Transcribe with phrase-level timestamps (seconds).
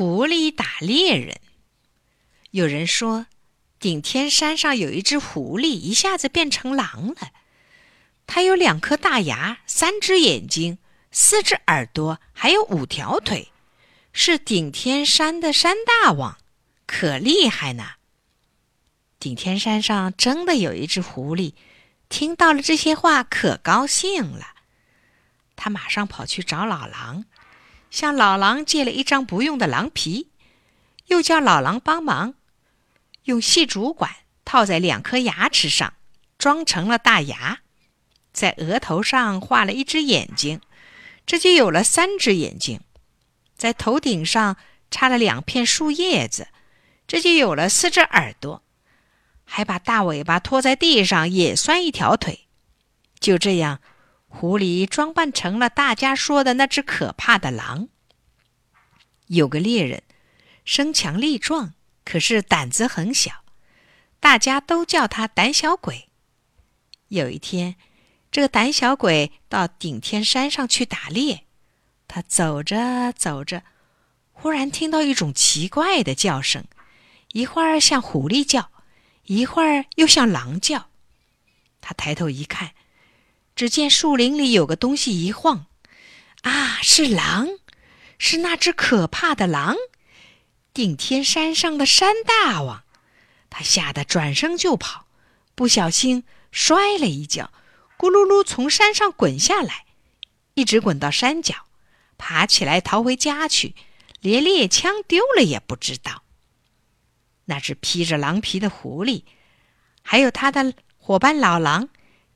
[0.00, 1.42] 狐狸打猎人。
[2.52, 3.26] 有人说，
[3.78, 7.32] 顶天山上有一只狐狸，一下子变成狼了。
[8.26, 10.78] 它有两颗大牙，三只眼睛，
[11.12, 13.52] 四只耳朵，还有五条腿，
[14.10, 16.38] 是顶天山的山大王，
[16.86, 17.90] 可厉害呢。
[19.18, 21.52] 顶天山上真的有一只狐狸，
[22.08, 24.46] 听到了这些话，可高兴了。
[25.56, 27.26] 他马上跑去找老狼。
[27.90, 30.28] 向老狼借了一张不用的狼皮，
[31.06, 32.34] 又叫老狼帮忙，
[33.24, 34.10] 用细竹管
[34.44, 35.92] 套在两颗牙齿上，
[36.38, 37.60] 装成了大牙，
[38.32, 40.60] 在额头上画了一只眼睛，
[41.26, 42.78] 这就有了三只眼睛；
[43.56, 44.56] 在头顶上
[44.90, 46.48] 插了两片树叶子，
[47.08, 48.62] 这就有了四只耳朵；
[49.44, 52.46] 还把大尾巴拖在地上，也算一条腿。
[53.18, 53.80] 就这样。
[54.32, 57.88] 狐狸装扮成了大家说的那只可怕的狼。
[59.26, 60.04] 有个猎人，
[60.64, 63.44] 身强力壮，可是胆子很小，
[64.20, 66.08] 大家都叫他胆小鬼。
[67.08, 67.74] 有一天，
[68.30, 71.44] 这个胆小鬼到顶天山上去打猎，
[72.06, 73.64] 他走着走着，
[74.32, 76.64] 忽然听到一种奇怪的叫声，
[77.32, 78.70] 一会儿像狐狸叫，
[79.24, 80.88] 一会儿又像狼叫。
[81.80, 82.70] 他抬头一看。
[83.60, 85.66] 只见树林里有个东西一晃，
[86.40, 87.46] 啊，是狼，
[88.16, 89.76] 是那只可怕的狼，
[90.72, 92.84] 顶天山上的山大王。
[93.50, 95.04] 他吓得转身就跑，
[95.54, 97.52] 不小心摔了一跤，
[97.98, 99.84] 咕噜噜从山上滚下来，
[100.54, 101.66] 一直滚到山脚，
[102.16, 103.74] 爬起来逃回家去，
[104.20, 106.22] 连猎枪丢了也不知道。
[107.44, 109.24] 那只披着狼皮的狐狸，
[110.00, 111.90] 还有他的伙伴老狼。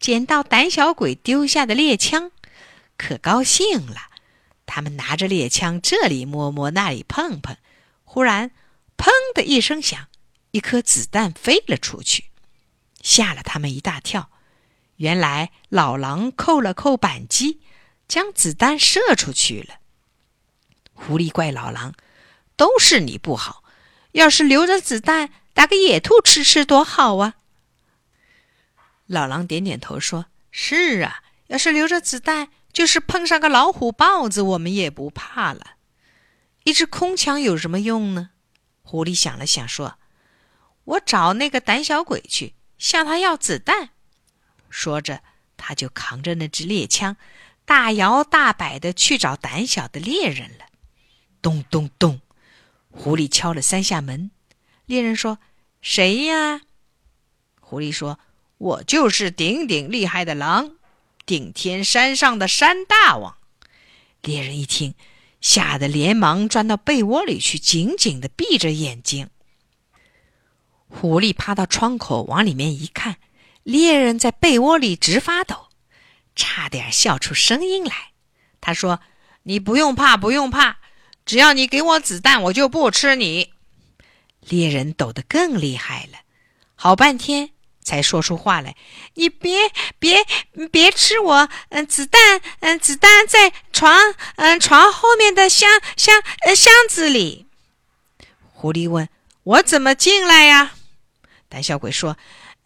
[0.00, 2.30] 捡到胆小鬼丢下的猎枪，
[2.96, 3.96] 可高兴了。
[4.66, 7.56] 他们拿着猎枪，这里摸摸，那里碰碰。
[8.04, 8.50] 忽然，
[8.96, 10.08] 砰的一声响，
[10.50, 12.30] 一颗子弹飞了出去，
[13.02, 14.30] 吓了他们一大跳。
[14.96, 17.60] 原来老狼扣了扣扳机，
[18.06, 19.76] 将子弹射出去了。
[20.92, 21.94] 狐狸怪老狼
[22.56, 23.62] ：“都是你不好，
[24.12, 27.36] 要是留着子弹，打个野兔吃吃多好啊！”
[29.08, 35.76] 老狼点点头说：“是啊，要是留着子弹，就是碰上个老虎、豹子，我们也不怕了。
[36.64, 38.30] 一支空枪有什么用呢？”
[38.84, 39.98] 狐狸想了想说
[40.84, 43.90] ：“我找那个胆小鬼去，向他要子弹。”
[44.68, 45.22] 说着，
[45.56, 47.16] 他就扛着那支猎枪，
[47.64, 50.66] 大摇大摆的去找胆小的猎人了。
[51.40, 52.20] 咚咚咚，
[52.90, 54.30] 狐狸敲了三下门。
[54.84, 55.38] 猎人说
[55.80, 56.60] ：“谁呀？”
[57.58, 58.20] 狐狸说。
[58.58, 60.72] 我就是顶顶厉害的狼，
[61.24, 63.36] 顶天山上的山大王。
[64.20, 64.94] 猎人一听，
[65.40, 69.30] 吓得连忙钻到被窝里去，紧紧的闭着眼睛。
[70.88, 73.18] 狐狸趴到窗口往里面一看，
[73.62, 75.68] 猎人在被窝里直发抖，
[76.34, 78.12] 差点笑出声音来。
[78.60, 79.00] 他说
[79.44, 80.78] ：“你不用怕，不用怕，
[81.24, 83.52] 只要你给我子弹，我就不吃你。”
[84.40, 86.18] 猎人抖得更厉害了，
[86.74, 87.50] 好半天。
[87.88, 88.76] 才说出话来，
[89.14, 90.18] 你别别
[90.70, 91.48] 别吃我！
[91.70, 92.20] 嗯，子弹，
[92.60, 97.46] 嗯，子弹在床，嗯，床后面的箱箱呃箱子里。
[98.52, 99.08] 狐狸问
[99.42, 100.72] ：“我怎么进来呀？”
[101.48, 102.18] 胆小鬼说：“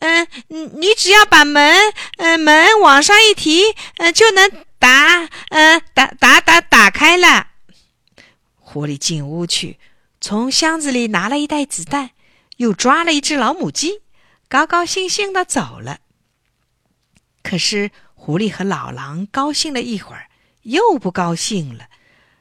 [0.00, 7.48] 嗯，你你只要把门，嗯，门往上一提，嗯，就能打，嗯，打打打打开了。”
[8.56, 9.78] 狐狸进屋去，
[10.18, 12.12] 从箱子里拿了一袋子弹，
[12.56, 14.00] 又抓了一只老母鸡。
[14.50, 16.00] 高高兴兴的走了。
[17.40, 20.28] 可是狐狸和老狼高兴了一会儿，
[20.62, 21.88] 又不高兴了。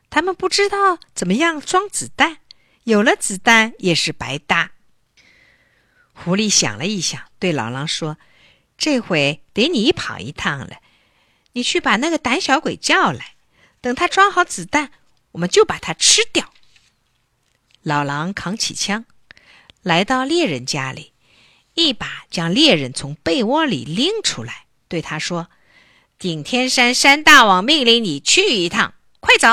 [0.09, 2.39] 他们不知道怎么样装子弹，
[2.85, 4.71] 有了子弹也是白搭。
[6.11, 8.17] 狐狸想了一想，对老狼说
[8.75, 10.77] ：“这回得你跑一趟了，
[11.53, 13.35] 你去把那个胆小鬼叫来，
[13.81, 14.91] 等他装好子弹，
[15.33, 16.51] 我们就把他吃掉。”
[17.83, 19.05] 老狼扛起枪，
[19.83, 21.13] 来到猎人家里。
[21.79, 25.49] 一把将猎人从被窝里拎出来，对他说
[26.19, 29.47] ：“顶天山山大王命令你去一趟，快走！”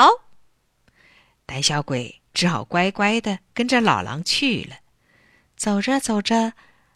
[1.47, 4.77] 胆小鬼只好乖乖的跟着老狼去了。
[5.55, 6.53] 走着走着，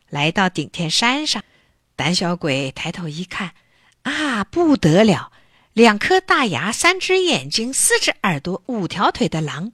[0.09, 1.43] 来到顶天山上，
[1.95, 3.53] 胆小鬼抬头一看，
[4.03, 5.31] 啊，不得了！
[5.73, 9.71] 两颗大牙、三只眼睛、四只耳朵、五条腿的狼，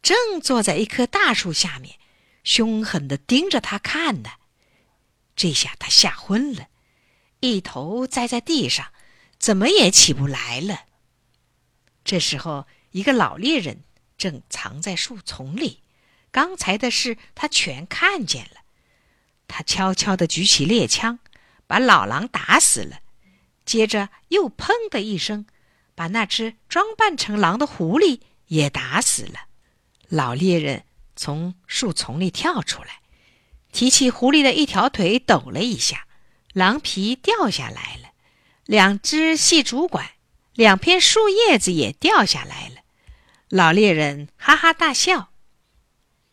[0.00, 1.96] 正坐在一棵大树下面，
[2.44, 4.30] 凶狠的盯着他看呢。
[5.34, 6.68] 这下他吓昏了，
[7.40, 8.92] 一头栽在地上，
[9.38, 10.84] 怎么也起不来了。
[12.04, 13.82] 这时候，一个老猎人
[14.16, 15.82] 正藏在树丛里，
[16.30, 18.62] 刚才的事他全看见了。
[19.46, 21.18] 他悄悄地举起猎枪，
[21.66, 23.00] 把老狼打死了，
[23.66, 25.46] 接着又砰的一声，
[25.94, 29.48] 把那只装扮成狼的狐狸也打死了。
[30.08, 30.84] 老猎人
[31.14, 33.01] 从树丛里跳出来，
[33.72, 36.06] 提起狐狸的一条腿，抖了一下，
[36.52, 38.10] 狼皮掉下来了，
[38.66, 40.10] 两只细竹管，
[40.54, 42.76] 两片树叶子也掉下来了。
[43.48, 45.30] 老猎人哈哈大笑。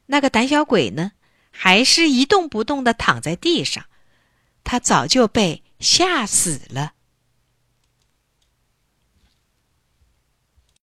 [0.07, 1.13] 那个胆小鬼呢？
[1.51, 3.86] 还是一动不动的躺在地上，
[4.63, 6.94] 他早就被吓死了。